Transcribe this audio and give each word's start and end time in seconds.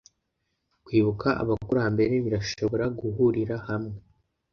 Kwibuka 0.85 1.27
abakurambere 1.41 2.15
birashobora 2.25 2.85
guhurira 2.99 3.55
hamwe 3.67 3.95